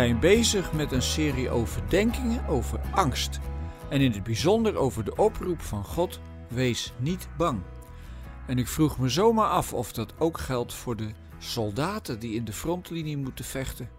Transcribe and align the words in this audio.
zijn 0.00 0.20
bezig 0.20 0.72
met 0.72 0.92
een 0.92 1.02
serie 1.02 1.50
overdenkingen 1.50 2.46
over 2.46 2.80
angst. 2.90 3.38
En 3.90 4.00
in 4.00 4.12
het 4.12 4.22
bijzonder 4.22 4.76
over 4.76 5.04
de 5.04 5.16
oproep 5.16 5.60
van 5.60 5.84
God: 5.84 6.20
wees 6.48 6.92
niet 6.98 7.28
bang. 7.36 7.62
En 8.46 8.58
ik 8.58 8.68
vroeg 8.68 8.98
me 8.98 9.08
zomaar 9.08 9.48
af 9.48 9.74
of 9.74 9.92
dat 9.92 10.12
ook 10.18 10.38
geldt 10.38 10.74
voor 10.74 10.96
de 10.96 11.10
soldaten 11.38 12.18
die 12.18 12.34
in 12.34 12.44
de 12.44 12.52
frontlinie 12.52 13.16
moeten 13.16 13.44
vechten. 13.44 13.90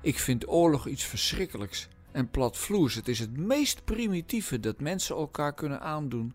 Ik 0.00 0.18
vind 0.18 0.48
oorlog 0.48 0.86
iets 0.86 1.04
verschrikkelijks 1.04 1.88
en 2.12 2.30
platvloers. 2.30 2.94
Het 2.94 3.08
is 3.08 3.18
het 3.18 3.36
meest 3.36 3.84
primitieve 3.84 4.60
dat 4.60 4.80
mensen 4.80 5.16
elkaar 5.16 5.54
kunnen 5.54 5.80
aandoen. 5.80 6.34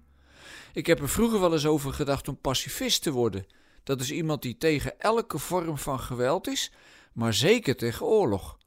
Ik 0.74 0.86
heb 0.86 1.00
er 1.00 1.10
vroeger 1.10 1.40
wel 1.40 1.54
eens 1.54 1.66
over 1.66 1.94
gedacht 1.94 2.28
om 2.28 2.38
pacifist 2.38 3.04
te 3.04 3.12
worden. 3.12 3.46
Dat 3.84 4.02
is 4.02 4.12
iemand 4.12 4.42
die 4.42 4.58
tegen 4.58 5.00
elke 5.00 5.38
vorm 5.38 5.78
van 5.78 6.00
geweld 6.00 6.48
is, 6.48 6.72
maar 7.14 7.34
zeker 7.34 7.76
tegen 7.76 8.06
oorlog. 8.06 8.62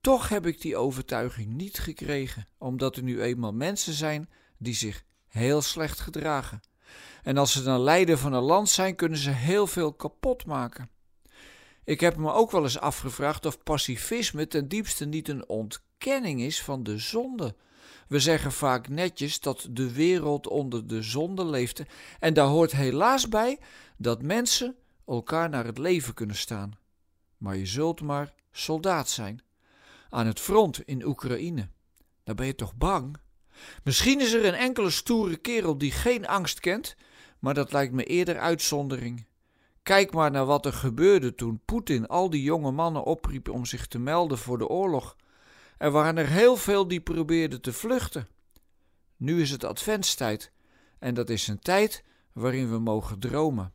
Toch 0.00 0.28
heb 0.28 0.46
ik 0.46 0.60
die 0.60 0.76
overtuiging 0.76 1.48
niet 1.48 1.78
gekregen, 1.78 2.46
omdat 2.58 2.96
er 2.96 3.02
nu 3.02 3.22
eenmaal 3.22 3.52
mensen 3.52 3.92
zijn 3.92 4.28
die 4.58 4.74
zich 4.74 5.04
heel 5.26 5.62
slecht 5.62 6.00
gedragen. 6.00 6.60
En 7.22 7.36
als 7.36 7.52
ze 7.52 7.62
dan 7.62 7.80
leider 7.80 8.18
van 8.18 8.32
een 8.32 8.42
land 8.42 8.68
zijn, 8.68 8.94
kunnen 8.94 9.18
ze 9.18 9.30
heel 9.30 9.66
veel 9.66 9.92
kapot 9.92 10.46
maken. 10.46 10.90
Ik 11.84 12.00
heb 12.00 12.16
me 12.16 12.32
ook 12.32 12.50
wel 12.50 12.62
eens 12.62 12.78
afgevraagd 12.78 13.46
of 13.46 13.62
pacifisme 13.62 14.46
ten 14.46 14.68
diepste 14.68 15.04
niet 15.04 15.28
een 15.28 15.48
ontkenning 15.48 16.40
is 16.40 16.62
van 16.62 16.82
de 16.82 16.98
zonde. 16.98 17.54
We 18.08 18.18
zeggen 18.18 18.52
vaak 18.52 18.88
netjes 18.88 19.40
dat 19.40 19.68
de 19.70 19.92
wereld 19.92 20.46
onder 20.46 20.86
de 20.86 21.02
zonde 21.02 21.44
leefde, 21.44 21.86
en 22.18 22.34
daar 22.34 22.46
hoort 22.46 22.72
helaas 22.72 23.28
bij 23.28 23.58
dat 23.96 24.22
mensen 24.22 24.76
elkaar 25.06 25.48
naar 25.48 25.64
het 25.64 25.78
leven 25.78 26.14
kunnen 26.14 26.36
staan. 26.36 26.78
Maar 27.36 27.56
je 27.56 27.66
zult 27.66 28.00
maar 28.00 28.32
soldaat 28.52 29.08
zijn. 29.08 29.42
Aan 30.10 30.26
het 30.26 30.40
front 30.40 30.80
in 30.84 31.06
Oekraïne. 31.06 31.68
Daar 32.24 32.34
ben 32.34 32.46
je 32.46 32.54
toch 32.54 32.74
bang? 32.74 33.16
Misschien 33.84 34.20
is 34.20 34.32
er 34.32 34.44
een 34.44 34.54
enkele 34.54 34.90
stoere 34.90 35.36
kerel 35.36 35.78
die 35.78 35.92
geen 35.92 36.26
angst 36.26 36.60
kent, 36.60 36.96
maar 37.38 37.54
dat 37.54 37.72
lijkt 37.72 37.92
me 37.92 38.04
eerder 38.04 38.38
uitzondering. 38.38 39.26
Kijk 39.82 40.12
maar 40.12 40.30
naar 40.30 40.44
wat 40.44 40.66
er 40.66 40.72
gebeurde 40.72 41.34
toen 41.34 41.60
Poetin 41.64 42.06
al 42.06 42.30
die 42.30 42.42
jonge 42.42 42.70
mannen 42.70 43.04
opriep 43.04 43.48
om 43.48 43.64
zich 43.64 43.86
te 43.86 43.98
melden 43.98 44.38
voor 44.38 44.58
de 44.58 44.68
oorlog. 44.68 45.16
Er 45.78 45.90
waren 45.90 46.18
er 46.18 46.28
heel 46.28 46.56
veel 46.56 46.88
die 46.88 47.00
probeerden 47.00 47.60
te 47.60 47.72
vluchten. 47.72 48.28
Nu 49.16 49.40
is 49.40 49.50
het 49.50 49.64
adventstijd 49.64 50.52
en 50.98 51.14
dat 51.14 51.30
is 51.30 51.48
een 51.48 51.58
tijd 51.58 52.04
waarin 52.32 52.70
we 52.70 52.78
mogen 52.78 53.18
dromen. 53.18 53.72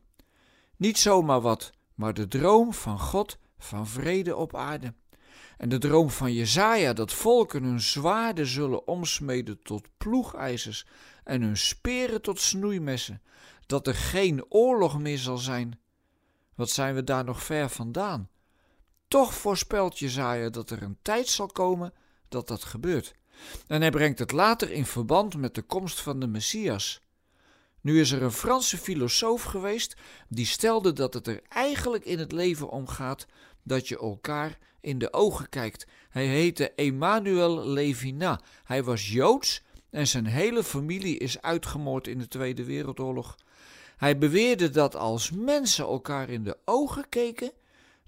Niet 0.76 0.98
zomaar 0.98 1.40
wat, 1.40 1.70
maar 1.94 2.14
de 2.14 2.28
droom 2.28 2.72
van 2.72 2.98
God 2.98 3.38
van 3.58 3.86
vrede 3.86 4.36
op 4.36 4.56
aarde. 4.56 4.94
En 5.56 5.68
de 5.68 5.78
droom 5.78 6.10
van 6.10 6.32
Jezaja 6.32 6.92
dat 6.92 7.12
volken 7.12 7.62
hun 7.62 7.80
zwaarden 7.80 8.46
zullen 8.46 8.86
omsmeden 8.86 9.62
tot 9.62 9.88
ploegijzers 9.96 10.86
en 11.24 11.42
hun 11.42 11.56
speren 11.56 12.22
tot 12.22 12.40
snoeimessen, 12.40 13.22
dat 13.66 13.86
er 13.86 13.94
geen 13.94 14.44
oorlog 14.48 14.98
meer 14.98 15.18
zal 15.18 15.38
zijn. 15.38 15.80
Wat 16.54 16.70
zijn 16.70 16.94
we 16.94 17.04
daar 17.04 17.24
nog 17.24 17.42
ver 17.42 17.70
vandaan? 17.70 18.28
Toch 19.08 19.34
voorspelt 19.34 19.98
Jezaja 19.98 20.50
dat 20.50 20.70
er 20.70 20.82
een 20.82 20.98
tijd 21.02 21.28
zal 21.28 21.46
komen 21.46 21.92
dat 22.28 22.48
dat 22.48 22.64
gebeurt. 22.64 23.14
En 23.66 23.80
hij 23.80 23.90
brengt 23.90 24.18
het 24.18 24.32
later 24.32 24.70
in 24.70 24.86
verband 24.86 25.36
met 25.36 25.54
de 25.54 25.62
komst 25.62 26.00
van 26.00 26.20
de 26.20 26.26
Messias. 26.26 27.00
Nu 27.80 28.00
is 28.00 28.10
er 28.10 28.22
een 28.22 28.32
Franse 28.32 28.78
filosoof 28.78 29.42
geweest 29.42 29.96
die 30.28 30.46
stelde 30.46 30.92
dat 30.92 31.14
het 31.14 31.26
er 31.26 31.42
eigenlijk 31.48 32.04
in 32.04 32.18
het 32.18 32.32
leven 32.32 32.68
om 32.68 32.88
gaat 32.88 33.26
dat 33.62 33.88
je 33.88 33.98
elkaar 33.98 34.58
in 34.86 34.98
de 34.98 35.12
ogen 35.12 35.48
kijkt. 35.48 35.86
Hij 36.08 36.26
heette 36.26 36.70
Emmanuel 36.70 37.66
Levinas. 37.66 38.38
Hij 38.64 38.84
was 38.84 39.08
Joods 39.08 39.62
en 39.90 40.06
zijn 40.06 40.26
hele 40.26 40.64
familie 40.64 41.18
is 41.18 41.42
uitgemoord 41.42 42.06
in 42.06 42.18
de 42.18 42.28
Tweede 42.28 42.64
Wereldoorlog. 42.64 43.36
Hij 43.96 44.18
beweerde 44.18 44.70
dat 44.70 44.96
als 44.96 45.30
mensen 45.30 45.84
elkaar 45.84 46.28
in 46.28 46.44
de 46.44 46.56
ogen 46.64 47.08
keken, 47.08 47.52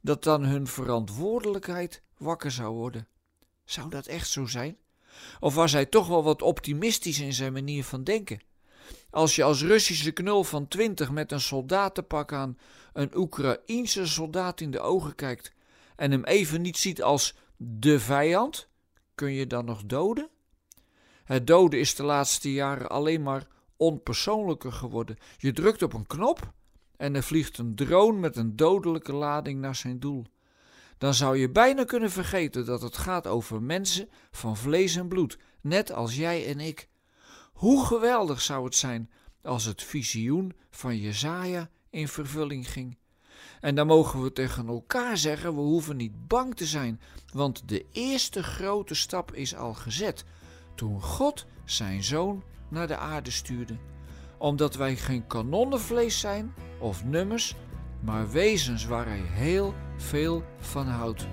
dat 0.01 0.25
dan 0.25 0.45
hun 0.45 0.67
verantwoordelijkheid 0.67 2.03
wakker 2.17 2.51
zou 2.51 2.75
worden. 2.75 3.09
Zou 3.65 3.91
dat 3.91 4.07
echt 4.07 4.29
zo 4.29 4.47
zijn? 4.47 4.77
Of 5.41 5.55
was 5.55 5.73
hij 5.73 5.87
toch 5.87 6.07
wel 6.07 6.23
wat 6.23 6.43
optimistisch 6.43 7.21
in 7.21 7.33
zijn 7.33 7.53
manier 7.53 7.85
van 7.85 8.05
denken? 8.05 8.41
Als 9.11 9.37
je 9.37 9.43
als 9.43 9.63
Russische 9.63 10.11
knul 10.11 10.45
van 10.45 10.69
twintig 10.69 11.11
met 11.11 11.33
een 11.33 11.41
soldatenpak 11.41 12.33
aan 12.33 12.59
een 12.93 13.17
Oekraïense 13.17 14.07
soldaat 14.07 14.61
in 14.61 14.71
de 14.71 14.81
ogen 14.81 15.15
kijkt 15.15 15.57
en 15.99 16.11
hem 16.11 16.25
even 16.25 16.63
niet 16.63 16.77
ziet 16.77 17.03
als 17.03 17.35
de 17.57 18.01
vijand, 18.01 18.69
kun 19.15 19.33
je 19.33 19.47
dan 19.47 19.65
nog 19.65 19.85
doden? 19.85 20.29
Het 21.25 21.47
doden 21.47 21.81
is 21.81 21.95
de 21.95 22.03
laatste 22.03 22.53
jaren 22.53 22.89
alleen 22.89 23.23
maar 23.23 23.47
onpersoonlijker 23.77 24.73
geworden. 24.73 25.17
Je 25.37 25.53
drukt 25.53 25.83
op 25.83 25.93
een 25.93 26.07
knop 26.07 26.53
en 26.97 27.15
er 27.15 27.23
vliegt 27.23 27.59
een 27.59 27.75
drone 27.75 28.19
met 28.19 28.37
een 28.37 28.57
dodelijke 28.57 29.13
lading 29.13 29.61
naar 29.61 29.75
zijn 29.75 30.01
doel. 30.01 30.25
Dan 30.99 31.15
zou 31.15 31.37
je 31.37 31.51
bijna 31.51 31.85
kunnen 31.85 32.11
vergeten 32.11 32.65
dat 32.65 32.83
het 32.83 32.97
gaat 32.97 33.27
over 33.27 33.63
mensen 33.63 34.09
van 34.31 34.57
vlees 34.57 34.97
en 34.97 35.09
bloed, 35.09 35.39
net 35.61 35.93
als 35.93 36.17
jij 36.17 36.47
en 36.47 36.61
ik. 36.61 36.89
Hoe 37.53 37.85
geweldig 37.85 38.41
zou 38.41 38.65
het 38.65 38.75
zijn 38.75 39.11
als 39.43 39.65
het 39.65 39.83
visioen 39.83 40.53
van 40.71 40.97
Jezaja 40.97 41.71
in 41.91 42.09
vervulling 42.09 42.71
ging. 42.71 42.99
En 43.61 43.75
dan 43.75 43.87
mogen 43.87 44.23
we 44.23 44.33
tegen 44.33 44.69
elkaar 44.69 45.17
zeggen: 45.17 45.55
we 45.55 45.61
hoeven 45.61 45.97
niet 45.97 46.29
bang 46.29 46.57
te 46.57 46.67
zijn, 46.67 47.01
want 47.33 47.69
de 47.69 47.87
eerste 47.93 48.43
grote 48.43 48.95
stap 48.95 49.35
is 49.35 49.57
al 49.57 49.75
gezet 49.75 50.25
toen 50.75 51.03
God 51.03 51.47
zijn 51.65 52.05
zoon 52.05 52.43
naar 52.69 52.87
de 52.87 52.97
aarde 52.97 53.31
stuurde. 53.31 53.77
Omdat 54.39 54.75
wij 54.75 54.97
geen 54.97 55.27
kanonnenvlees 55.27 56.21
zijn 56.21 56.55
of 56.81 57.05
nummers, 57.05 57.55
maar 58.01 58.31
wezens 58.31 58.85
waar 58.87 59.07
hij 59.07 59.23
heel 59.23 59.75
veel 59.97 60.43
van 60.59 60.87
houdt. 60.87 61.27